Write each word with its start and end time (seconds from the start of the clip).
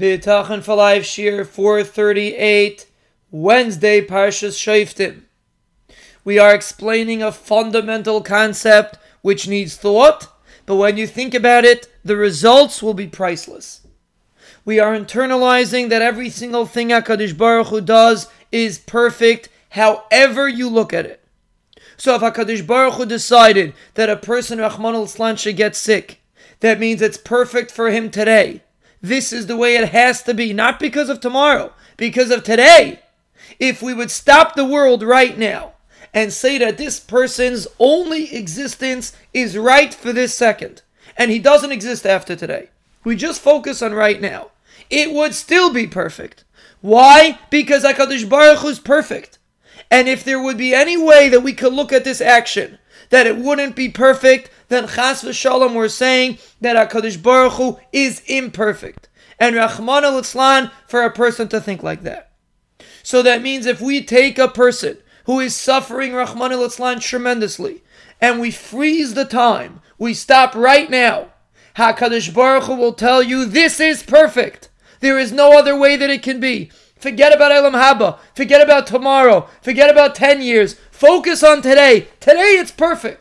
Bitachon 0.00 0.62
for 0.62 0.76
Life 0.76 1.02
Shiur 1.04 1.46
438, 1.46 2.86
Wednesday, 3.30 4.00
Parshas 4.00 4.56
Shoftim. 4.56 5.24
We 6.24 6.38
are 6.38 6.54
explaining 6.54 7.22
a 7.22 7.30
fundamental 7.30 8.22
concept 8.22 8.96
which 9.20 9.46
needs 9.46 9.76
thought, 9.76 10.28
but 10.64 10.76
when 10.76 10.96
you 10.96 11.06
think 11.06 11.34
about 11.34 11.66
it, 11.66 11.86
the 12.02 12.16
results 12.16 12.82
will 12.82 12.94
be 12.94 13.08
priceless. 13.08 13.86
We 14.64 14.80
are 14.80 14.98
internalizing 14.98 15.90
that 15.90 16.00
every 16.00 16.30
single 16.30 16.64
thing 16.64 16.88
HaKadosh 16.88 17.36
Baruch 17.36 17.66
Hu 17.66 17.82
does 17.82 18.26
is 18.50 18.78
perfect, 18.78 19.50
however 19.68 20.48
you 20.48 20.70
look 20.70 20.94
at 20.94 21.04
it. 21.04 21.22
So 21.98 22.14
if 22.14 22.22
HaKadosh 22.22 22.66
Baruch 22.66 22.94
Hu 22.94 23.04
decided 23.04 23.74
that 23.94 24.08
a 24.08 24.16
person, 24.16 24.60
Rahman 24.60 24.94
al 24.94 25.36
should 25.36 25.58
get 25.58 25.76
sick, 25.76 26.22
that 26.60 26.80
means 26.80 27.02
it's 27.02 27.18
perfect 27.18 27.70
for 27.70 27.90
him 27.90 28.10
today 28.10 28.62
this 29.00 29.32
is 29.32 29.46
the 29.46 29.56
way 29.56 29.76
it 29.76 29.90
has 29.90 30.22
to 30.24 30.34
be, 30.34 30.52
not 30.52 30.78
because 30.78 31.08
of 31.08 31.20
tomorrow, 31.20 31.72
because 31.96 32.30
of 32.30 32.44
today. 32.44 33.00
If 33.58 33.82
we 33.82 33.94
would 33.94 34.10
stop 34.10 34.54
the 34.54 34.64
world 34.64 35.02
right 35.02 35.36
now 35.36 35.72
and 36.12 36.32
say 36.32 36.58
that 36.58 36.78
this 36.78 37.00
person's 37.00 37.66
only 37.78 38.34
existence 38.34 39.16
is 39.32 39.56
right 39.56 39.92
for 39.94 40.12
this 40.12 40.34
second, 40.34 40.82
and 41.16 41.30
he 41.30 41.38
doesn't 41.38 41.72
exist 41.72 42.06
after 42.06 42.36
today, 42.36 42.70
we 43.04 43.16
just 43.16 43.40
focus 43.40 43.82
on 43.82 43.94
right 43.94 44.20
now, 44.20 44.50
it 44.90 45.12
would 45.12 45.34
still 45.34 45.72
be 45.72 45.86
perfect. 45.86 46.44
Why? 46.80 47.38
Because 47.50 47.84
HaKadosh 47.84 48.28
Baruch 48.28 48.58
Hu 48.58 48.68
is 48.68 48.78
perfect. 48.78 49.38
And 49.90 50.08
if 50.08 50.24
there 50.24 50.42
would 50.42 50.56
be 50.56 50.74
any 50.74 50.96
way 50.96 51.28
that 51.28 51.42
we 51.42 51.52
could 51.52 51.72
look 51.72 51.92
at 51.92 52.04
this 52.04 52.20
action 52.20 52.78
that 53.10 53.26
it 53.26 53.36
wouldn't 53.36 53.74
be 53.74 53.88
perfect, 53.88 54.50
then 54.70 54.86
Chas 54.86 55.22
v'Shalom 55.22 55.74
we're 55.74 55.88
saying 55.88 56.38
that 56.60 56.90
HaKadosh 56.90 57.22
Baruch 57.22 57.52
Hu 57.54 57.78
is 57.92 58.22
imperfect. 58.26 59.08
And 59.38 59.56
Rahman 59.56 60.04
al 60.04 60.22
for 60.86 61.02
a 61.02 61.10
person 61.10 61.48
to 61.48 61.60
think 61.60 61.82
like 61.82 62.02
that. 62.02 62.32
So 63.02 63.22
that 63.22 63.42
means 63.42 63.66
if 63.66 63.80
we 63.80 64.02
take 64.02 64.38
a 64.38 64.48
person 64.48 64.98
who 65.24 65.40
is 65.40 65.56
suffering 65.56 66.12
Rahman 66.12 66.52
al 66.52 66.70
tremendously, 67.00 67.82
and 68.20 68.40
we 68.40 68.50
freeze 68.50 69.14
the 69.14 69.24
time, 69.24 69.80
we 69.98 70.14
stop 70.14 70.54
right 70.54 70.88
now, 70.88 71.32
HaKadosh 71.76 72.32
Baruch 72.32 72.64
Hu 72.64 72.76
will 72.76 72.92
tell 72.92 73.22
you, 73.22 73.44
this 73.44 73.80
is 73.80 74.02
perfect. 74.02 74.68
There 75.00 75.18
is 75.18 75.32
no 75.32 75.58
other 75.58 75.76
way 75.76 75.96
that 75.96 76.10
it 76.10 76.22
can 76.22 76.38
be. 76.38 76.70
Forget 76.96 77.34
about 77.34 77.50
Olam 77.50 77.72
Haba. 77.72 78.18
Forget 78.36 78.60
about 78.60 78.86
tomorrow. 78.86 79.48
Forget 79.62 79.90
about 79.90 80.14
10 80.14 80.42
years. 80.42 80.74
Focus 80.90 81.42
on 81.42 81.62
today. 81.62 82.08
Today 82.20 82.56
it's 82.60 82.70
perfect. 82.70 83.19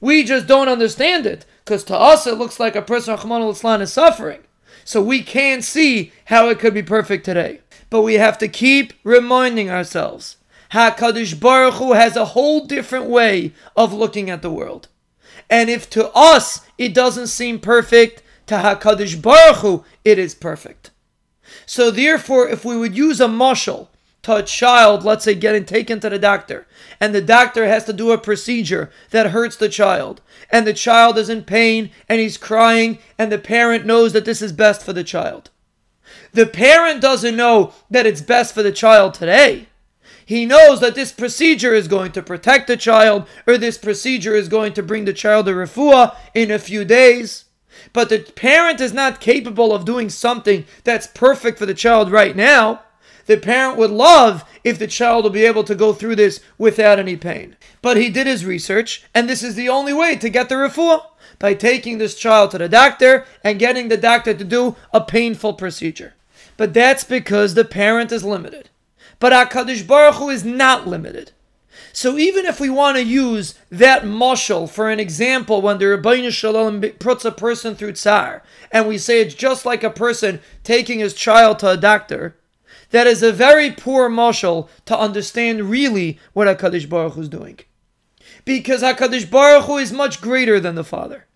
We 0.00 0.24
just 0.24 0.46
don't 0.46 0.68
understand 0.68 1.26
it 1.26 1.44
because 1.64 1.84
to 1.84 1.96
us 1.96 2.26
it 2.26 2.38
looks 2.38 2.60
like 2.60 2.76
a 2.76 2.82
person 2.82 3.14
Rahman 3.16 3.42
al 3.42 3.50
is 3.80 3.92
suffering. 3.92 4.40
So 4.84 5.02
we 5.02 5.22
can't 5.22 5.64
see 5.64 6.12
how 6.26 6.48
it 6.48 6.58
could 6.58 6.74
be 6.74 6.82
perfect 6.82 7.24
today. 7.24 7.60
But 7.90 8.02
we 8.02 8.14
have 8.14 8.38
to 8.38 8.48
keep 8.48 8.92
reminding 9.02 9.70
ourselves 9.70 10.36
HaKadosh 10.72 11.40
Baruch 11.40 11.74
Hu 11.74 11.92
has 11.94 12.16
a 12.16 12.26
whole 12.26 12.66
different 12.66 13.06
way 13.06 13.52
of 13.76 13.92
looking 13.92 14.28
at 14.28 14.42
the 14.42 14.50
world. 14.50 14.88
And 15.48 15.70
if 15.70 15.88
to 15.90 16.10
us 16.12 16.60
it 16.76 16.94
doesn't 16.94 17.28
seem 17.28 17.58
perfect, 17.58 18.22
to 18.46 18.56
HaKadosh 18.56 19.20
Baruch 19.20 19.56
Hu 19.58 19.84
it 20.04 20.18
is 20.18 20.34
perfect. 20.34 20.90
So 21.64 21.90
therefore, 21.90 22.48
if 22.48 22.64
we 22.64 22.76
would 22.76 22.96
use 22.96 23.20
a 23.20 23.26
mashal 23.26 23.88
to 24.22 24.36
a 24.36 24.42
child, 24.42 25.04
let's 25.04 25.24
say 25.24 25.34
getting 25.34 25.64
taken 25.64 26.00
to 26.00 26.10
the 26.10 26.18
doctor, 26.18 26.66
and 27.00 27.14
the 27.14 27.20
doctor 27.20 27.66
has 27.66 27.84
to 27.84 27.92
do 27.92 28.10
a 28.10 28.18
procedure 28.18 28.90
that 29.10 29.30
hurts 29.30 29.56
the 29.56 29.68
child, 29.68 30.20
and 30.50 30.66
the 30.66 30.72
child 30.72 31.16
is 31.16 31.28
in 31.28 31.44
pain 31.44 31.90
and 32.08 32.20
he's 32.20 32.36
crying, 32.36 32.98
and 33.16 33.30
the 33.30 33.38
parent 33.38 33.86
knows 33.86 34.12
that 34.12 34.24
this 34.24 34.42
is 34.42 34.52
best 34.52 34.82
for 34.82 34.92
the 34.92 35.04
child. 35.04 35.50
The 36.32 36.46
parent 36.46 37.00
doesn't 37.00 37.36
know 37.36 37.72
that 37.90 38.06
it's 38.06 38.20
best 38.20 38.54
for 38.54 38.62
the 38.62 38.72
child 38.72 39.14
today. 39.14 39.68
He 40.24 40.44
knows 40.44 40.80
that 40.80 40.94
this 40.94 41.12
procedure 41.12 41.74
is 41.74 41.88
going 41.88 42.12
to 42.12 42.22
protect 42.22 42.66
the 42.66 42.76
child, 42.76 43.26
or 43.46 43.56
this 43.56 43.78
procedure 43.78 44.34
is 44.34 44.48
going 44.48 44.74
to 44.74 44.82
bring 44.82 45.06
the 45.06 45.14
child 45.14 45.48
a 45.48 45.52
refuah 45.52 46.14
in 46.34 46.50
a 46.50 46.58
few 46.58 46.84
days. 46.84 47.46
But 47.94 48.10
the 48.10 48.18
parent 48.18 48.80
is 48.80 48.92
not 48.92 49.20
capable 49.20 49.72
of 49.72 49.86
doing 49.86 50.10
something 50.10 50.66
that's 50.84 51.06
perfect 51.06 51.58
for 51.58 51.64
the 51.64 51.72
child 51.72 52.10
right 52.10 52.36
now 52.36 52.82
the 53.28 53.36
parent 53.36 53.76
would 53.76 53.90
love 53.90 54.42
if 54.64 54.78
the 54.78 54.86
child 54.86 55.22
will 55.22 55.30
be 55.30 55.44
able 55.44 55.62
to 55.64 55.74
go 55.74 55.92
through 55.92 56.16
this 56.16 56.40
without 56.56 56.98
any 56.98 57.14
pain. 57.14 57.56
But 57.82 57.98
he 57.98 58.08
did 58.08 58.26
his 58.26 58.46
research, 58.46 59.04
and 59.14 59.28
this 59.28 59.42
is 59.42 59.54
the 59.54 59.68
only 59.68 59.92
way 59.92 60.16
to 60.16 60.30
get 60.30 60.48
the 60.48 60.54
refuah 60.54 61.02
by 61.38 61.52
taking 61.52 61.98
this 61.98 62.14
child 62.14 62.50
to 62.52 62.58
the 62.58 62.70
doctor 62.70 63.26
and 63.44 63.58
getting 63.58 63.88
the 63.88 63.98
doctor 63.98 64.32
to 64.32 64.44
do 64.44 64.76
a 64.94 65.02
painful 65.02 65.52
procedure. 65.52 66.14
But 66.56 66.72
that's 66.72 67.04
because 67.04 67.52
the 67.52 67.66
parent 67.66 68.12
is 68.12 68.24
limited. 68.24 68.70
But 69.20 69.32
HaKadosh 69.32 69.86
Baruch 69.86 70.14
Hu 70.14 70.30
is 70.30 70.42
not 70.42 70.88
limited. 70.88 71.32
So 71.92 72.16
even 72.16 72.46
if 72.46 72.58
we 72.58 72.70
want 72.70 72.96
to 72.96 73.04
use 73.04 73.58
that 73.70 74.04
mashal 74.04 74.70
for 74.70 74.88
an 74.88 75.00
example, 75.00 75.60
when 75.60 75.76
the 75.76 75.84
Ribono 75.84 76.30
Shel 76.30 76.54
Olam 76.54 76.98
puts 76.98 77.26
a 77.26 77.32
person 77.32 77.74
through 77.74 77.92
tsar, 77.92 78.42
and 78.72 78.88
we 78.88 78.96
say 78.96 79.20
it's 79.20 79.34
just 79.34 79.66
like 79.66 79.84
a 79.84 79.90
person 79.90 80.40
taking 80.64 81.00
his 81.00 81.12
child 81.12 81.58
to 81.58 81.68
a 81.68 81.76
doctor, 81.76 82.36
that 82.90 83.06
is 83.06 83.22
a 83.22 83.32
very 83.32 83.70
poor 83.70 84.08
mashal 84.08 84.68
to 84.86 84.98
understand 84.98 85.70
really 85.70 86.18
what 86.32 86.48
HaKadosh 86.48 86.88
Baruch 86.88 87.14
Hu 87.14 87.20
is 87.22 87.28
doing. 87.28 87.60
Because 88.44 88.82
HaKadosh 88.82 89.30
Baruch 89.30 89.64
Hu 89.64 89.76
is 89.76 89.92
much 89.92 90.20
greater 90.20 90.58
than 90.58 90.74
the 90.74 90.84
Father. 90.84 91.26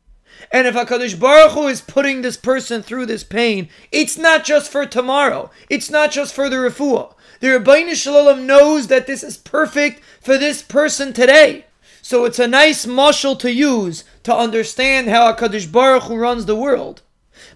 And 0.50 0.66
if 0.66 0.74
HaKadosh 0.74 1.20
Baruch 1.20 1.52
Hu 1.52 1.68
is 1.68 1.82
putting 1.82 2.22
this 2.22 2.36
person 2.36 2.82
through 2.82 3.06
this 3.06 3.22
pain, 3.22 3.68
it's 3.90 4.16
not 4.16 4.44
just 4.44 4.70
for 4.70 4.86
tomorrow. 4.86 5.50
It's 5.68 5.90
not 5.90 6.10
just 6.10 6.34
for 6.34 6.48
the 6.48 6.56
refuah. 6.56 7.14
The 7.40 7.48
Ribono 7.48 7.94
Shel 7.94 8.14
Olam 8.14 8.44
knows 8.44 8.86
that 8.86 9.06
this 9.06 9.22
is 9.22 9.36
perfect 9.36 10.02
for 10.20 10.38
this 10.38 10.62
person 10.62 11.12
today. 11.12 11.66
So 12.00 12.24
it's 12.24 12.38
a 12.38 12.48
nice 12.48 12.86
mashal 12.86 13.38
to 13.40 13.52
use 13.52 14.04
to 14.22 14.34
understand 14.34 15.08
how 15.08 15.32
HaKadosh 15.32 15.70
Baruch 15.70 16.04
Hu 16.04 16.16
runs 16.16 16.46
the 16.46 16.56
world. 16.56 17.02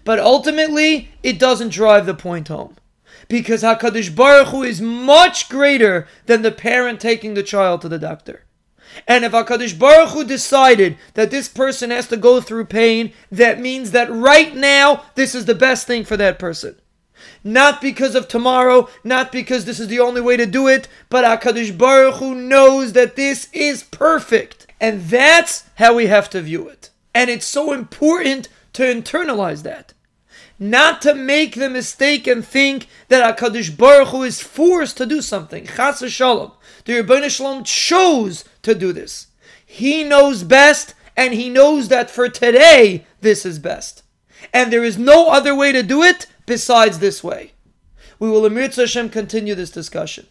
But 0.03 0.19
ultimately, 0.19 1.09
it 1.23 1.39
doesn't 1.39 1.69
drive 1.69 2.05
the 2.05 2.13
point 2.13 2.47
home 2.47 2.75
because 3.27 3.63
Hakadosh 3.63 4.15
Baruch 4.15 4.47
Hu 4.49 4.63
is 4.63 4.81
much 4.81 5.49
greater 5.49 6.07
than 6.25 6.41
the 6.41 6.51
parent 6.51 6.99
taking 6.99 7.33
the 7.33 7.43
child 7.43 7.81
to 7.81 7.89
the 7.89 7.99
doctor. 7.99 8.43
And 9.07 9.25
if 9.25 9.31
Hakadosh 9.31 9.77
Baruch 9.77 10.09
Hu 10.09 10.23
decided 10.23 10.97
that 11.13 11.31
this 11.31 11.47
person 11.47 11.91
has 11.91 12.07
to 12.07 12.17
go 12.17 12.41
through 12.41 12.65
pain, 12.65 13.13
that 13.31 13.59
means 13.59 13.91
that 13.91 14.11
right 14.11 14.55
now 14.55 15.03
this 15.15 15.35
is 15.35 15.45
the 15.45 15.55
best 15.55 15.85
thing 15.87 16.03
for 16.03 16.17
that 16.17 16.39
person. 16.39 16.75
Not 17.43 17.81
because 17.81 18.15
of 18.15 18.27
tomorrow, 18.27 18.89
not 19.03 19.31
because 19.31 19.65
this 19.65 19.79
is 19.79 19.87
the 19.87 19.99
only 19.99 20.21
way 20.21 20.37
to 20.37 20.45
do 20.45 20.67
it, 20.67 20.87
but 21.09 21.25
Hakadosh 21.25 21.77
Baruch 21.77 22.15
Hu 22.15 22.35
knows 22.35 22.93
that 22.93 23.15
this 23.15 23.49
is 23.53 23.83
perfect, 23.83 24.67
and 24.79 25.01
that's 25.03 25.65
how 25.75 25.95
we 25.95 26.07
have 26.07 26.29
to 26.31 26.41
view 26.41 26.67
it. 26.67 26.89
And 27.13 27.29
it's 27.29 27.45
so 27.45 27.73
important 27.73 28.47
to 28.73 28.83
internalize 28.83 29.63
that 29.63 29.93
not 30.59 31.01
to 31.03 31.13
make 31.13 31.55
the 31.55 31.69
mistake 31.69 32.27
and 32.27 32.45
think 32.45 32.87
that 33.09 33.37
HaKadosh 33.37 33.77
Baruch 33.77 34.09
Hu 34.09 34.23
is 34.23 34.41
forced 34.41 34.97
to 34.97 35.05
do 35.05 35.21
something. 35.21 35.67
Chas 35.67 36.03
Shalom. 36.11 36.51
The 36.85 36.93
Ribono 36.93 37.29
Shel 37.29 37.53
Olam 37.53 37.65
chose 37.65 38.45
to 38.63 38.73
do 38.73 38.91
this. 38.91 39.27
He 39.65 40.03
knows 40.03 40.43
best, 40.43 40.93
and 41.15 41.33
he 41.33 41.49
knows 41.49 41.89
that 41.89 42.09
for 42.09 42.29
today, 42.29 43.05
this 43.21 43.45
is 43.45 43.59
best. 43.59 44.03
And 44.53 44.71
there 44.71 44.83
is 44.83 44.97
no 44.97 45.29
other 45.29 45.53
way 45.53 45.71
to 45.71 45.83
do 45.83 46.03
it 46.03 46.27
besides 46.45 46.99
this 46.99 47.23
way. 47.23 47.51
We 48.19 48.29
will, 48.29 48.45
Amir 48.45 48.69
Hashem, 48.69 49.09
continue 49.09 49.53
this 49.53 49.71
discussion. 49.71 50.27